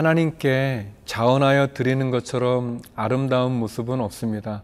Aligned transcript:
하나님께 0.00 0.86
자원하여 1.04 1.74
드리는 1.74 2.10
것처럼 2.10 2.80
아름다운 2.96 3.52
모습은 3.58 4.00
없습니다. 4.00 4.62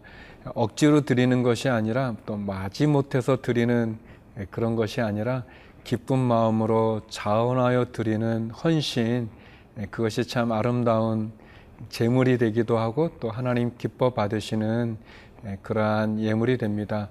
억지로 0.55 1.01
드리는 1.01 1.43
것이 1.43 1.69
아니라 1.69 2.15
또 2.25 2.37
마지못해서 2.37 3.43
드리는 3.43 3.99
그런 4.49 4.75
것이 4.75 4.99
아니라 4.99 5.43
기쁜 5.83 6.17
마음으로 6.17 7.01
자원하여 7.11 7.91
드리는 7.91 8.49
헌신 8.49 9.29
그것이 9.91 10.27
참 10.27 10.51
아름다운 10.51 11.31
제물이 11.89 12.39
되기도 12.39 12.79
하고 12.79 13.11
또 13.19 13.29
하나님 13.29 13.73
기뻐 13.77 14.15
받으시는 14.15 14.97
그러한 15.61 16.19
예물이 16.19 16.57
됩니다. 16.57 17.09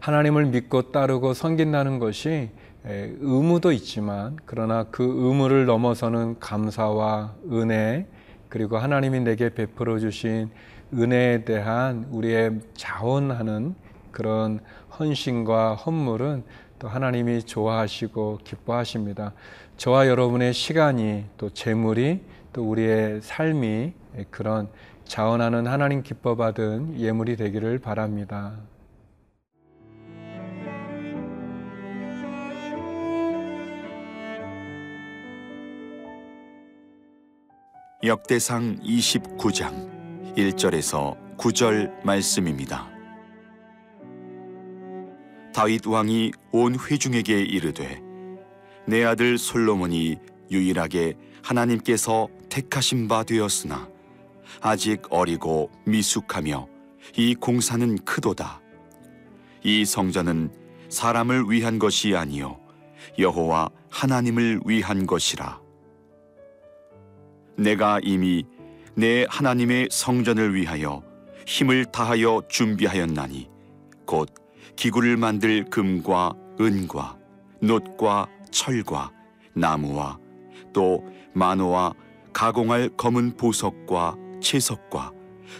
하나님을 0.00 0.46
믿고 0.46 0.90
따르고 0.90 1.32
섬긴다는 1.32 2.00
것이 2.00 2.50
의무도 2.84 3.72
있지만 3.72 4.36
그러나 4.44 4.84
그 4.84 5.02
의무를 5.02 5.66
넘어서는 5.66 6.38
감사와 6.38 7.34
은혜 7.50 8.06
그리고 8.48 8.78
하나님이 8.78 9.20
내게 9.20 9.50
베풀어 9.50 9.98
주신 9.98 10.50
은혜에 10.94 11.44
대한 11.44 12.06
우리의 12.10 12.60
자원하는 12.74 13.74
그런 14.10 14.60
헌신과 14.98 15.74
헌물은 15.74 16.44
또 16.78 16.88
하나님이 16.88 17.42
좋아하시고 17.42 18.38
기뻐하십니다. 18.44 19.32
저와 19.76 20.08
여러분의 20.08 20.54
시간이 20.54 21.26
또 21.36 21.50
재물이 21.50 22.20
또 22.52 22.68
우리의 22.70 23.20
삶이 23.20 23.92
그런 24.30 24.68
자원하는 25.04 25.66
하나님 25.66 26.02
기뻐 26.02 26.36
받은 26.36 26.98
예물이 26.98 27.36
되기를 27.36 27.78
바랍니다. 27.80 28.54
역대상 38.04 38.78
29장 38.78 40.36
1절에서 40.36 41.16
9절 41.36 42.04
말씀입니다. 42.04 42.88
다윗 45.52 45.84
왕이 45.84 46.30
온 46.52 46.78
회중에게 46.78 47.42
이르되 47.42 48.00
내 48.86 49.02
아들 49.02 49.36
솔로몬이 49.36 50.16
유일하게 50.48 51.16
하나님께서 51.42 52.28
택하신 52.48 53.08
바 53.08 53.24
되었으나 53.24 53.88
아직 54.60 55.02
어리고 55.10 55.72
미숙하며 55.84 56.68
이 57.16 57.34
공사는 57.34 57.98
크도다. 58.04 58.60
이 59.64 59.84
성전은 59.84 60.52
사람을 60.88 61.50
위한 61.50 61.80
것이 61.80 62.14
아니요 62.14 62.60
여호와 63.18 63.70
하나님을 63.90 64.60
위한 64.66 65.04
것이라. 65.04 65.67
내가 67.58 67.98
이미 68.02 68.44
내 68.94 69.26
하나님의 69.28 69.88
성전을 69.90 70.54
위하여 70.54 71.02
힘을 71.44 71.86
다하여 71.86 72.42
준비하였나니 72.48 73.48
곧 74.06 74.32
기구를 74.76 75.16
만들 75.16 75.64
금과 75.64 76.34
은과 76.60 77.18
놋과 77.60 78.28
철과 78.50 79.10
나무와 79.54 80.18
또 80.72 81.04
만호와 81.34 81.94
가공할 82.32 82.90
검은 82.96 83.36
보석과 83.36 84.16
채석과 84.40 85.12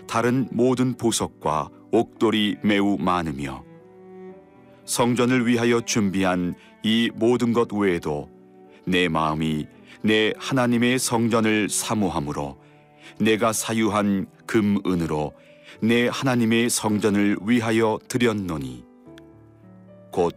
다른 0.06 0.48
모든 0.52 0.94
보석과 0.94 1.68
옥돌이 1.90 2.58
매우 2.62 2.96
많으며 2.98 3.64
성전을 4.84 5.46
위하여 5.46 5.80
준비한 5.80 6.54
이 6.84 7.10
모든 7.14 7.52
것 7.52 7.72
외에도 7.72 8.30
내 8.84 9.08
마음이 9.08 9.66
내 10.02 10.32
하나님의 10.36 10.98
성전을 10.98 11.68
사모함으로 11.68 12.58
내가 13.18 13.52
사유한 13.52 14.26
금은으로 14.46 15.32
내 15.80 16.08
하나님의 16.08 16.70
성전을 16.70 17.38
위하여 17.42 17.98
드렸노니. 18.08 18.84
곧 20.10 20.36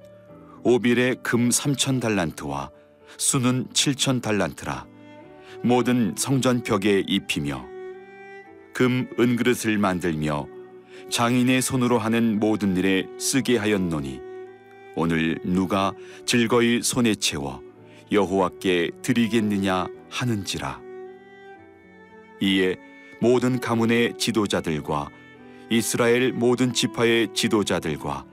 오빌의 0.64 1.18
금 1.24 1.50
삼천 1.50 2.00
달란트와 2.00 2.70
수는 3.18 3.68
칠천 3.74 4.22
달란트라 4.22 4.86
모든 5.64 6.14
성전 6.18 6.64
벽에 6.64 7.04
입히며 7.08 7.66
금 8.74 9.10
은그릇을 9.20 9.78
만들며 9.78 10.48
장인의 11.10 11.62
손으로 11.62 12.00
하는 12.00 12.40
모든 12.40 12.78
일에 12.78 13.06
쓰게 13.20 13.58
하였노니 13.58 14.22
오늘 14.96 15.40
누가 15.44 15.94
즐거이 16.26 16.82
손에 16.82 17.16
채워 17.16 17.62
여호와께 18.12 18.92
드리겠느냐 19.02 19.88
하는지라. 20.10 20.82
이에 22.42 22.76
모든 23.22 23.60
가문의 23.60 24.18
지도자들과 24.18 25.08
이스라엘 25.70 26.34
모든 26.34 26.74
지파의 26.74 27.30
지도자들과 27.34 28.26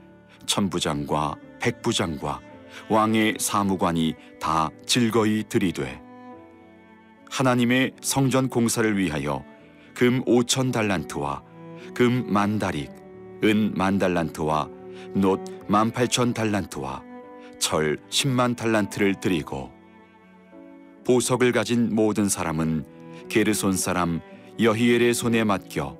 천부장과 0.45 1.35
백부장과 1.61 2.41
왕의 2.89 3.35
사무관이 3.39 4.15
다 4.39 4.69
즐거이 4.85 5.43
들이되 5.47 6.01
하나님의 7.29 7.93
성전 8.01 8.49
공사를 8.49 8.97
위하여 8.97 9.45
금 9.95 10.23
오천 10.25 10.71
달란트와 10.71 11.43
금 11.93 12.25
만 12.27 12.59
다릭, 12.59 12.91
은 13.43 13.73
만 13.75 13.97
달란트와 13.97 14.69
놋 15.13 15.39
만팔천 15.67 16.33
달란트와 16.33 17.08
철 17.59 17.97
10만 18.09 18.55
달란트를 18.55 19.19
드리고 19.19 19.71
보석을 21.05 21.51
가진 21.51 21.93
모든 21.93 22.29
사람은 22.29 22.85
게르손 23.29 23.73
사람 23.73 24.21
여히엘의 24.59 25.13
손에 25.13 25.43
맡겨 25.43 25.97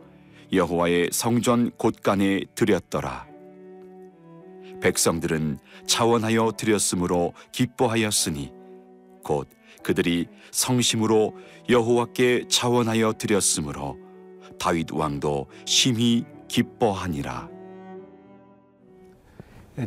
여호와의 0.51 1.09
성전 1.11 1.71
곳간에 1.77 2.41
드렸더라. 2.55 3.27
백성들은 4.81 5.59
자원하여 5.85 6.53
드렸으므로 6.57 7.33
기뻐하였으니 7.51 8.51
곧 9.23 9.47
그들이 9.83 10.27
성심으로 10.51 11.35
여호와께 11.69 12.45
자원하여 12.47 13.13
드렸으므로 13.13 13.97
다윗 14.59 14.91
왕도 14.91 15.47
심히 15.65 16.23
기뻐하니라. 16.47 17.58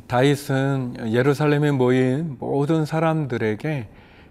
다윗은 0.06 1.12
예루살렘에 1.12 1.70
모인 1.70 2.36
모든 2.38 2.84
사람들에게 2.86 3.88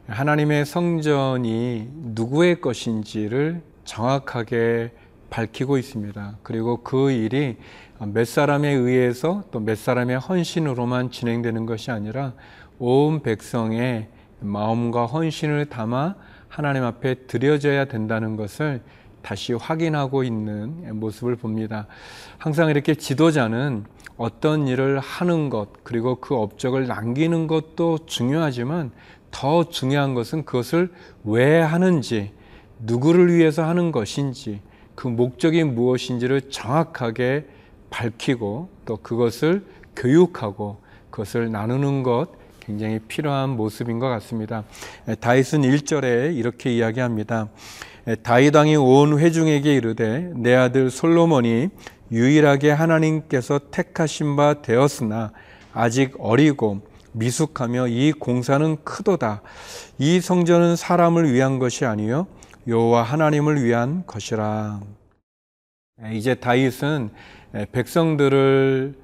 하나님의 0.07 0.65
성전이 0.65 1.89
누구의 1.93 2.61
것인지를 2.61 3.61
정확하게 3.85 4.91
밝히고 5.29 5.77
있습니다. 5.77 6.37
그리고 6.43 6.77
그 6.83 7.11
일이 7.11 7.57
몇 7.99 8.27
사람에 8.27 8.69
의해서 8.69 9.43
또 9.51 9.59
몇 9.59 9.77
사람의 9.77 10.17
헌신으로만 10.19 11.11
진행되는 11.11 11.65
것이 11.65 11.91
아니라 11.91 12.33
온 12.79 13.21
백성의 13.21 14.07
마음과 14.39 15.05
헌신을 15.05 15.67
담아 15.67 16.15
하나님 16.47 16.83
앞에 16.83 17.27
드려져야 17.27 17.85
된다는 17.85 18.35
것을 18.35 18.81
다시 19.21 19.53
확인하고 19.53 20.23
있는 20.23 20.99
모습을 20.99 21.35
봅니다. 21.35 21.85
항상 22.39 22.69
이렇게 22.69 22.95
지도자는 22.95 23.85
어떤 24.21 24.67
일을 24.67 24.99
하는 24.99 25.49
것, 25.49 25.83
그리고 25.83 26.15
그 26.15 26.35
업적을 26.35 26.85
남기는 26.85 27.47
것도 27.47 28.05
중요하지만 28.05 28.91
더 29.31 29.67
중요한 29.69 30.13
것은 30.13 30.45
그것을 30.45 30.91
왜 31.23 31.59
하는지, 31.59 32.31
누구를 32.79 33.33
위해서 33.33 33.63
하는 33.63 33.91
것인지, 33.91 34.61
그 34.93 35.07
목적이 35.07 35.63
무엇인지를 35.63 36.51
정확하게 36.51 37.47
밝히고 37.89 38.69
또 38.85 38.97
그것을 38.97 39.65
교육하고 39.95 40.77
그것을 41.09 41.51
나누는 41.51 42.03
것 42.03 42.27
굉장히 42.59 42.99
필요한 42.99 43.49
모습인 43.49 43.97
것 43.97 44.07
같습니다. 44.07 44.65
다윗은 45.19 45.61
1절에 45.63 46.37
이렇게 46.37 46.71
이야기합니다. 46.71 47.49
다윗 48.21 48.55
왕이 48.55 48.75
온 48.75 49.17
회중에게 49.17 49.75
이르되 49.75 50.31
내 50.35 50.53
아들 50.55 50.91
솔로몬이 50.91 51.69
유일하게 52.11 52.71
하나님께서 52.71 53.59
택하신 53.71 54.35
바 54.35 54.61
되었으나 54.61 55.31
아직 55.73 56.15
어리고 56.19 56.81
미숙하며 57.13 57.87
이 57.87 58.11
공사는 58.11 58.77
크도다. 58.83 59.41
이 59.97 60.19
성전은 60.19 60.75
사람을 60.75 61.31
위한 61.33 61.59
것이 61.59 61.85
아니요 61.85 62.27
여호와 62.67 63.03
하나님을 63.03 63.63
위한 63.63 64.05
것이라. 64.05 64.81
이제 66.13 66.35
다윗은 66.35 67.09
백성들을 67.71 68.95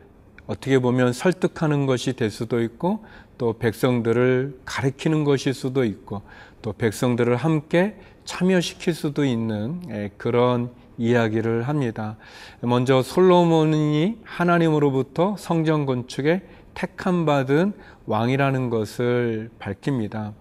어떻게 0.47 0.79
보면 0.79 1.13
설득하는 1.13 1.85
것이 1.85 2.13
될 2.13 2.29
수도 2.31 2.61
있고 2.61 3.05
또 3.37 3.57
백성들을 3.57 4.61
가리키는 4.65 5.23
것일 5.23 5.53
수도 5.53 5.83
있고 5.83 6.21
또 6.61 6.73
백성들을 6.73 7.35
함께 7.35 7.95
참여시킬 8.25 8.93
수도 8.93 9.25
있는 9.25 10.11
그런 10.17 10.71
이야기를 10.97 11.63
합니다. 11.63 12.17
먼저 12.61 13.01
솔로몬이 13.01 14.17
하나님으로부터 14.23 15.35
성전 15.37 15.85
건축에 15.85 16.41
택함 16.73 17.25
받은 17.25 17.73
왕이라는 18.05 18.69
것을 18.69 19.49
밝힙니다. 19.59 20.33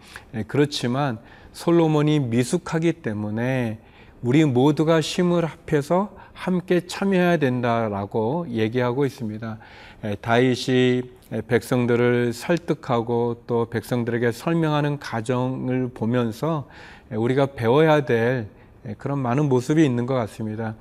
그렇지만 0.47 1.19
솔로몬이 1.53 2.21
미숙하기 2.21 2.95
때문에 2.95 3.79
우리 4.23 4.45
모두가 4.45 5.01
힘을 5.01 5.45
합해서 5.45 6.15
함께 6.33 6.87
참여해야 6.87 7.39
된다라고 7.39 8.47
얘기하고 8.51 9.07
있습니다. 9.07 9.59
다윗이 10.21 11.03
백성들을 11.49 12.33
설득하고 12.33 13.45
또 13.47 13.71
백성들에게 13.71 14.33
설명하는 14.33 14.99
과정을 14.99 15.91
보면서 15.95 16.69
우리가 17.11 17.47
배워야 17.47 18.05
될 18.05 18.49
그런 18.99 19.19
많은 19.19 19.49
모습이 19.49 19.85
있는 19.85 20.07
것 20.07 20.15
같습니다. 20.15 20.75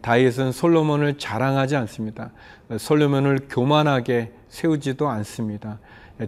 다윗은 0.00 0.52
솔로몬을 0.52 1.18
자랑하지 1.18 1.76
않습니다. 1.76 2.30
솔로몬을 2.78 3.48
교만하게 3.50 4.32
세우지도 4.48 5.08
않습니다. 5.08 5.78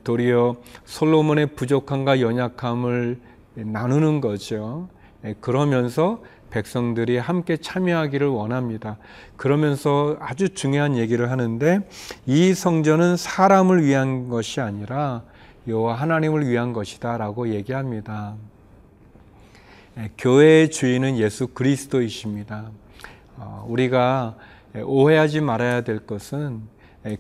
도리어 0.05 0.57
솔로몬의 0.85 1.55
부족함과 1.55 2.21
연약함을 2.21 3.21
나누는 3.55 4.21
거죠. 4.21 4.89
그러면서 5.41 6.23
백성들이 6.51 7.19
함께 7.19 7.57
참여하기를 7.57 8.27
원합니다. 8.29 8.99
그러면서 9.37 10.17
아주 10.21 10.51
중요한 10.51 10.97
얘기를 10.97 11.31
하는데 11.31 11.81
이 12.27 12.55
성전은 12.55 13.17
사람을 13.17 13.85
위한 13.85 14.29
것이 14.29 14.61
아니라 14.61 15.23
여호와 15.67 15.95
하나님을 15.95 16.47
위한 16.49 16.73
것이다라고 16.73 17.49
얘기합니다. 17.49 18.37
교회의 20.19 20.71
주인은 20.71 21.17
예수 21.19 21.49
그리스도이십니다. 21.49 22.71
어, 23.39 23.65
우리가 23.69 24.37
오해하지 24.85 25.41
말아야 25.41 25.83
될 25.83 26.01
것은 26.07 26.61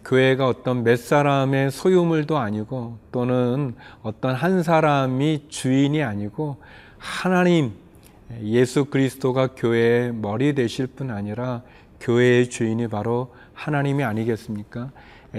교회가 0.05 0.47
어떤 0.47 0.83
몇 0.83 0.99
사람의 0.99 1.71
소유물도 1.71 2.37
아니고 2.37 2.99
또는 3.13 3.75
어떤 4.03 4.35
한 4.35 4.63
사람이 4.63 5.47
주인이 5.49 6.03
아니고 6.03 6.57
하나님 6.99 7.73
예수 8.43 8.87
그리스도가 8.87 9.49
교회의 9.55 10.13
머리 10.13 10.55
되실 10.55 10.87
뿐 10.87 11.11
아니라 11.11 11.63
교회의 12.01 12.51
주인이 12.51 12.89
바로 12.89 13.33
하나님이 13.55 14.05
아니겠습니까? 14.05 14.91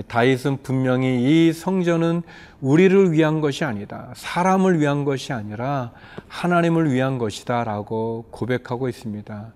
다윗은 0.08 0.58
분명히 0.64 1.48
이 1.48 1.54
성전은 1.54 2.24
우리를 2.62 3.12
위한 3.12 3.42
것이 3.42 3.64
아니다. 3.64 4.10
사람을 4.16 4.80
위한 4.80 5.06
것이 5.06 5.34
아니라 5.34 5.92
하나님을 6.28 6.92
위한 6.92 7.18
것이다라고 7.18 8.26
고백하고 8.32 8.90
있습니다. 8.90 9.54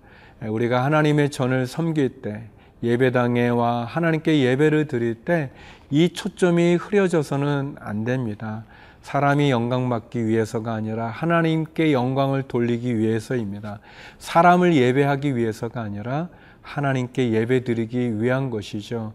우리가 0.48 0.84
하나님의 0.84 1.30
전을 1.30 1.66
섬길 1.66 2.22
때 2.22 2.44
예배당에 2.82 3.48
와 3.50 3.84
하나님께 3.84 4.40
예배를 4.40 4.88
드릴 4.88 5.14
때 5.14 5.50
이 5.92 6.08
초점이 6.08 6.76
흐려져서는 6.76 7.76
안 7.78 8.04
됩니다. 8.04 8.64
사람이 9.02 9.50
영광 9.50 9.90
받기 9.90 10.26
위해서가 10.26 10.72
아니라 10.72 11.08
하나님께 11.08 11.92
영광을 11.92 12.44
돌리기 12.44 12.98
위해서입니다. 12.98 13.78
사람을 14.18 14.74
예배하기 14.74 15.36
위해서가 15.36 15.82
아니라 15.82 16.30
하나님께 16.62 17.32
예배 17.32 17.64
드리기 17.64 18.22
위한 18.22 18.48
것이죠. 18.48 19.12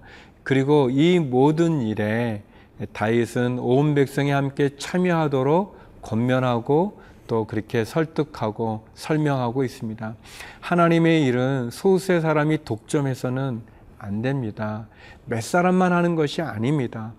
그리고 0.47 0.89
이 0.89 1.19
모든 1.19 1.81
일에 1.81 2.41
다윗은 2.93 3.59
온 3.59 3.95
백성이 3.95 4.31
함께 4.31 4.77
참여하도록 4.77 6.01
권면하고 6.01 7.01
또 7.27 7.43
그렇게 7.43 7.83
설득하고 7.83 8.85
설명하고 8.93 9.65
있습니다. 9.65 10.15
하나님의 10.61 11.25
일은 11.25 11.69
소수의 11.69 12.21
사람이 12.21 12.63
독점해서는 12.63 13.59
안 13.99 14.21
됩니다. 14.21 14.87
몇 15.25 15.43
사람만 15.43 15.91
하는 15.91 16.15
것이 16.15 16.41
아닙니다. 16.41 17.11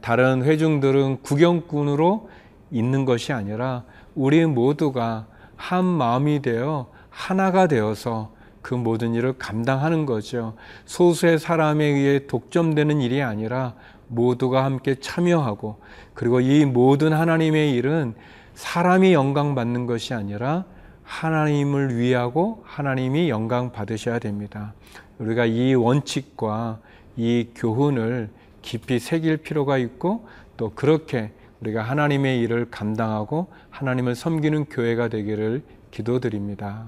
다른 0.00 0.42
회중들은 0.42 1.20
구경꾼으로 1.20 2.30
있는 2.70 3.04
것이 3.04 3.34
아니라 3.34 3.84
우리 4.14 4.46
모두가 4.46 5.26
한 5.54 5.84
마음이 5.84 6.40
되어 6.40 6.90
하나가 7.10 7.66
되어서 7.66 8.32
그 8.62 8.74
모든 8.74 9.14
일을 9.14 9.34
감당하는 9.38 10.06
거죠. 10.06 10.54
소수의 10.84 11.38
사람에 11.38 11.84
의해 11.84 12.26
독점되는 12.26 13.00
일이 13.00 13.22
아니라 13.22 13.74
모두가 14.08 14.64
함께 14.64 14.96
참여하고 14.96 15.78
그리고 16.14 16.40
이 16.40 16.64
모든 16.64 17.12
하나님의 17.12 17.72
일은 17.72 18.14
사람이 18.54 19.12
영광 19.12 19.54
받는 19.54 19.86
것이 19.86 20.14
아니라 20.14 20.64
하나님을 21.04 21.96
위하고 21.96 22.62
하나님이 22.66 23.30
영광 23.30 23.72
받으셔야 23.72 24.18
됩니다. 24.18 24.74
우리가 25.18 25.46
이 25.46 25.74
원칙과 25.74 26.80
이 27.16 27.48
교훈을 27.54 28.30
깊이 28.62 28.98
새길 28.98 29.38
필요가 29.38 29.78
있고 29.78 30.26
또 30.56 30.70
그렇게 30.74 31.32
우리가 31.60 31.82
하나님의 31.82 32.40
일을 32.40 32.70
감당하고 32.70 33.48
하나님을 33.70 34.14
섬기는 34.14 34.66
교회가 34.66 35.08
되기를 35.08 35.62
기도드립니다. 35.90 36.86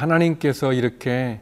하나님께서 0.00 0.72
이렇게 0.72 1.40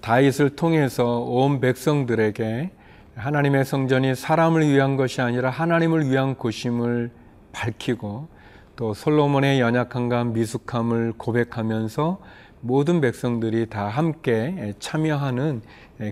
다윗을 0.00 0.50
통해서 0.50 1.18
온 1.18 1.60
백성들에게 1.60 2.70
하나님의 3.16 3.64
성전이 3.64 4.14
사람을 4.14 4.68
위한 4.68 4.96
것이 4.96 5.20
아니라 5.20 5.50
하나님을 5.50 6.08
위한 6.08 6.36
곳임을 6.36 7.10
밝히고 7.52 8.28
또 8.76 8.94
솔로몬의 8.94 9.60
연약함과 9.60 10.24
미숙함을 10.24 11.14
고백하면서 11.16 12.20
모든 12.60 13.00
백성들이 13.00 13.66
다 13.66 13.88
함께 13.88 14.74
참여하는 14.78 15.62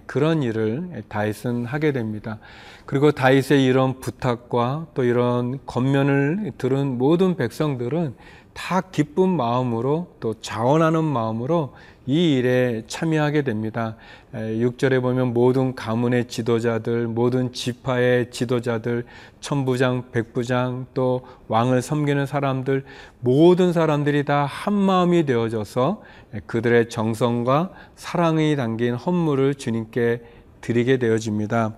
그런 0.06 0.42
일을 0.42 1.04
다윗은 1.08 1.64
하게 1.64 1.92
됩니다. 1.92 2.38
그리고 2.86 3.12
다윗의 3.12 3.64
이런 3.64 4.00
부탁과 4.00 4.86
또 4.94 5.04
이런 5.04 5.58
겉면을 5.66 6.52
들은 6.58 6.98
모든 6.98 7.36
백성들은 7.36 8.14
다 8.54 8.80
기쁜 8.80 9.28
마음으로 9.28 10.06
또 10.20 10.34
자원하는 10.40 11.04
마음으로 11.04 11.74
이 12.06 12.34
일에 12.34 12.84
참여하게 12.86 13.42
됩니다. 13.42 13.96
6절에 14.32 15.02
보면 15.02 15.32
모든 15.34 15.74
가문의 15.74 16.28
지도자들, 16.28 17.08
모든 17.08 17.52
지파의 17.52 18.30
지도자들, 18.30 19.04
천부장, 19.40 20.10
백부장, 20.12 20.86
또 20.94 21.22
왕을 21.48 21.82
섬기는 21.82 22.26
사람들, 22.26 22.84
모든 23.20 23.72
사람들이 23.72 24.24
다 24.24 24.44
한마음이 24.44 25.26
되어져서 25.26 26.02
그들의 26.46 26.88
정성과 26.90 27.70
사랑이 27.96 28.54
담긴 28.56 28.94
헌물을 28.94 29.54
주님께 29.54 30.22
드리게 30.60 30.98
되어집니다. 30.98 31.76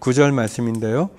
9절 0.00 0.32
말씀인데요. 0.32 1.10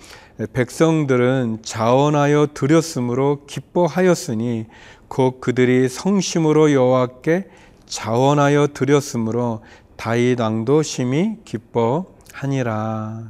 백성들은 0.53 1.59
자원하여 1.63 2.47
드렸으므로 2.53 3.45
기뻐하였으니 3.45 4.67
곧 5.09 5.41
그들이 5.41 5.89
성심으로 5.89 6.71
여호와께 6.71 7.49
자원하여 7.87 8.67
드렸으므로 8.73 9.61
다윗 9.97 10.39
왕도 10.39 10.83
심히 10.83 11.37
기뻐하니라. 11.43 13.23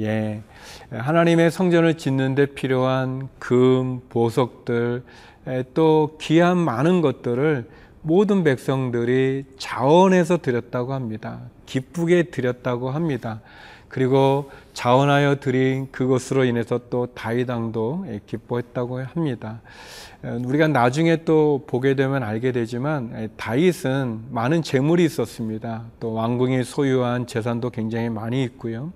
예. 0.00 0.42
하나님의 0.90 1.50
성전을 1.50 1.96
짓는 1.96 2.34
데 2.34 2.46
필요한 2.46 3.28
금, 3.38 4.00
보석들, 4.10 5.02
또 5.72 6.18
귀한 6.20 6.58
많은 6.58 7.00
것들을 7.00 7.68
모든 8.02 8.44
백성들이 8.44 9.44
자원해서 9.58 10.38
드렸다고 10.38 10.92
합니다. 10.92 11.40
기쁘게 11.64 12.24
드렸다고 12.24 12.90
합니다. 12.90 13.40
그리고 13.88 14.50
자원하여 14.78 15.40
드린 15.40 15.90
그것으로 15.90 16.44
인해서 16.44 16.78
또 16.88 17.06
다윗 17.06 17.50
왕도 17.50 18.06
기뻐했다고 18.26 19.02
합니다. 19.02 19.60
우리가 20.22 20.68
나중에 20.68 21.24
또 21.24 21.64
보게 21.66 21.96
되면 21.96 22.22
알게 22.22 22.52
되지만 22.52 23.28
다윗은 23.36 24.26
많은 24.30 24.62
재물이 24.62 25.04
있었습니다. 25.04 25.86
또 25.98 26.12
왕궁이 26.12 26.62
소유한 26.62 27.26
재산도 27.26 27.70
굉장히 27.70 28.08
많이 28.08 28.44
있고요. 28.44 28.92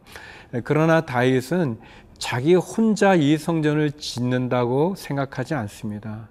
그러나 0.62 1.00
다윗은 1.00 1.78
자기 2.16 2.54
혼자 2.54 3.16
이 3.16 3.36
성전을 3.36 3.90
짓는다고 3.90 4.94
생각하지 4.96 5.54
않습니다. 5.54 6.28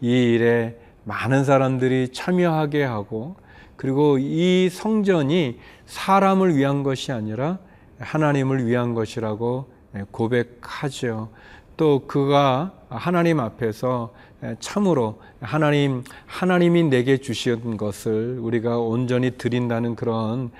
이 0.00 0.08
일에 0.08 0.76
많은 1.04 1.44
사람들이 1.44 2.08
참여하게 2.12 2.82
하고 2.82 3.36
그리고 3.76 4.18
이 4.18 4.68
성전이 4.68 5.60
사람을 5.86 6.56
위한 6.56 6.82
것이 6.82 7.12
아니라 7.12 7.60
하나님을 7.98 8.66
위한 8.66 8.94
것이라고 8.94 9.70
고백하죠. 10.10 11.30
또 11.76 12.06
그가 12.06 12.72
하나님 12.88 13.40
앞에서 13.40 14.12
참으로 14.60 15.20
하나님 15.40 16.04
하나님이 16.26 16.84
내게 16.84 17.18
주신 17.18 17.76
것을 17.76 18.38
우리가 18.40 18.78
온전히 18.78 19.32
드린다는 19.36 19.96
그런 19.96 20.50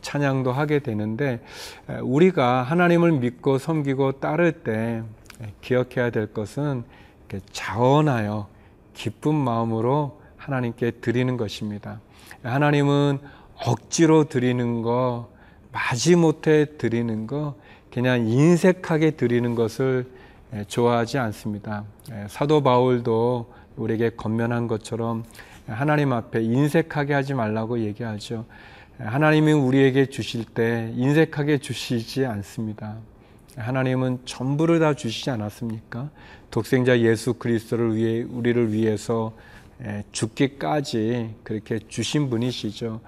찬양도 0.00 0.52
하게 0.52 0.80
되는데 0.80 1.40
우리가 2.02 2.62
하나님을 2.62 3.12
믿고 3.12 3.58
섬기고 3.58 4.20
따를 4.20 4.52
때 4.52 5.02
기억해야 5.60 6.10
될 6.10 6.32
것은 6.32 6.84
자원하여 7.52 8.48
기쁜 8.94 9.34
마음으로 9.34 10.20
하나님께 10.36 10.92
드리는 10.92 11.36
것입니다. 11.36 12.00
하나님은 12.42 13.18
억지로 13.66 14.24
드리는 14.24 14.82
거, 14.82 15.28
마지못해 15.72 16.78
드리는 16.78 17.26
거, 17.26 17.54
그냥 17.92 18.26
인색하게 18.26 19.12
드리는 19.12 19.54
것을 19.54 20.06
좋아하지 20.66 21.18
않습니다. 21.18 21.84
사도 22.28 22.62
바울도 22.62 23.52
우리에게 23.76 24.10
건면한 24.10 24.66
것처럼 24.66 25.24
하나님 25.66 26.12
앞에 26.12 26.42
인색하게 26.42 27.12
하지 27.14 27.34
말라고 27.34 27.80
얘기하죠. 27.80 28.46
하나님이 28.98 29.52
우리에게 29.52 30.06
주실 30.06 30.44
때 30.44 30.92
인색하게 30.96 31.58
주시지 31.58 32.24
않습니다. 32.24 32.96
하나님은 33.56 34.20
전부를 34.24 34.80
다 34.80 34.94
주시지 34.94 35.30
않았습니까? 35.30 36.10
독생자 36.50 36.98
예수 37.00 37.34
그리스도를 37.34 37.94
위해 37.94 38.22
우리를 38.22 38.72
위해서 38.72 39.34
죽기까지 40.12 41.34
그렇게 41.44 41.78
주신 41.88 42.30
분이시죠. 42.30 43.00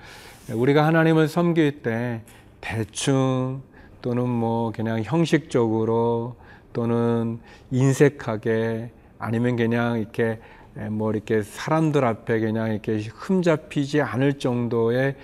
우리가 0.52 0.86
하나님을 0.86 1.28
섬길 1.28 1.82
때 1.82 2.20
대충 2.60 3.62
또는 4.02 4.28
뭐 4.28 4.72
그냥 4.72 5.02
형식적으로 5.02 6.36
또는 6.72 7.40
인색하게 7.70 8.90
아니면 9.18 9.56
그냥 9.56 9.98
이렇게 9.98 10.40
뭐 10.90 11.12
이렇게 11.12 11.42
사람들 11.42 12.04
앞에 12.04 12.40
그냥 12.40 12.70
이렇게 12.70 12.98
흠잡히지 12.98 14.00
않을 14.00 14.38
정도의 14.38 15.16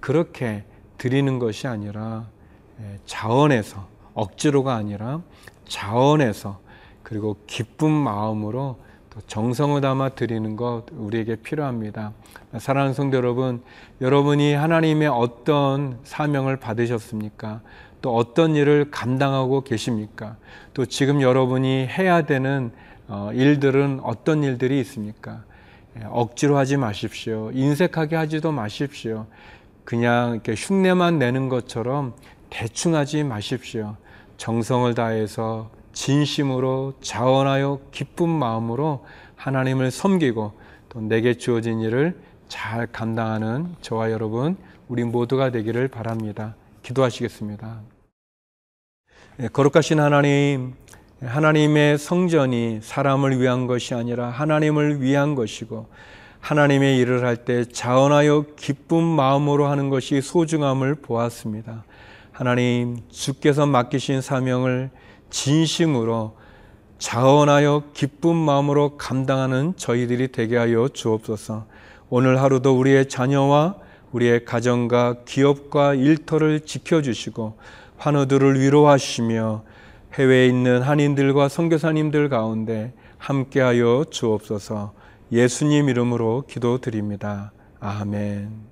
그렇게 0.00 0.64
드리는 0.96 1.38
것이 1.38 1.66
아니라 1.66 2.28
자원에서 3.06 3.88
억지로가 4.14 4.74
아니라 4.74 5.22
자원에서 5.66 6.60
그리고 7.02 7.36
기쁜 7.46 7.90
마음으로 7.90 8.78
정성을 9.26 9.80
담아 9.80 10.10
드리는 10.10 10.56
것 10.56 10.84
우리에게 10.92 11.36
필요합니다. 11.36 12.12
사랑하는 12.58 12.94
성도 12.94 13.16
여러분, 13.16 13.62
여러분이 14.00 14.54
하나님의 14.54 15.08
어떤 15.08 15.98
사명을 16.04 16.56
받으셨습니까? 16.56 17.60
또 18.00 18.14
어떤 18.16 18.56
일을 18.56 18.90
감당하고 18.90 19.62
계십니까? 19.62 20.36
또 20.74 20.86
지금 20.86 21.20
여러분이 21.22 21.86
해야 21.86 22.22
되는 22.22 22.72
어, 23.08 23.30
일들은 23.32 24.00
어떤 24.02 24.42
일들이 24.42 24.80
있습니까? 24.80 25.44
예, 25.98 26.04
억지로 26.10 26.56
하지 26.56 26.76
마십시오. 26.76 27.50
인색하게 27.52 28.16
하지도 28.16 28.52
마십시오. 28.52 29.26
그냥 29.84 30.32
이렇게 30.32 30.54
흉내만 30.54 31.18
내는 31.18 31.48
것처럼 31.48 32.14
대충 32.50 32.94
하지 32.94 33.24
마십시오. 33.24 33.96
정성을 34.36 34.94
다해서 34.94 35.70
진심으로 35.92 36.94
자원하여 37.00 37.80
기쁜 37.90 38.28
마음으로 38.28 39.04
하나님을 39.36 39.90
섬기고 39.90 40.52
또 40.88 41.00
내게 41.00 41.34
주어진 41.34 41.80
일을 41.80 42.18
잘 42.48 42.86
감당하는 42.86 43.74
저와 43.80 44.10
여러분 44.10 44.56
우리 44.88 45.04
모두가 45.04 45.50
되기를 45.50 45.88
바랍니다. 45.88 46.54
기도하시겠습니다. 46.82 47.80
예, 49.40 49.48
거룩하신 49.48 50.00
하나님, 50.00 50.74
하나님의 51.22 51.98
성전이 51.98 52.80
사람을 52.82 53.40
위한 53.40 53.66
것이 53.66 53.94
아니라 53.94 54.28
하나님을 54.28 55.00
위한 55.00 55.34
것이고 55.34 55.86
하나님의 56.40 56.98
일을 56.98 57.24
할 57.24 57.44
때 57.44 57.64
자원하여 57.64 58.46
기쁜 58.56 59.02
마음으로 59.02 59.66
하는 59.68 59.88
것이 59.88 60.20
소중함을 60.20 60.96
보았습니다. 60.96 61.84
하나님, 62.32 62.98
주께서 63.08 63.64
맡기신 63.66 64.20
사명을 64.20 64.90
진심으로 65.32 66.36
자원하여 66.98 67.84
기쁜 67.94 68.36
마음으로 68.36 68.96
감당하는 68.96 69.74
저희들이 69.76 70.30
되게 70.30 70.56
하여 70.56 70.88
주옵소서. 70.88 71.66
오늘 72.10 72.40
하루도 72.40 72.78
우리의 72.78 73.08
자녀와 73.08 73.74
우리의 74.12 74.44
가정과 74.44 75.24
기업과 75.24 75.94
일터를 75.94 76.60
지켜주시고 76.60 77.56
환우들을 77.96 78.60
위로하시며 78.60 79.64
해외에 80.14 80.46
있는 80.46 80.82
한인들과 80.82 81.48
선교사님들 81.48 82.28
가운데 82.28 82.92
함께하여 83.18 84.04
주옵소서. 84.10 84.92
예수님 85.32 85.88
이름으로 85.88 86.44
기도드립니다. 86.46 87.52
아멘. 87.80 88.71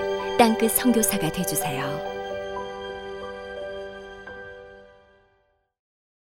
땅끝 0.41 0.71
선교사가 0.71 1.31
되주세요. 1.31 2.10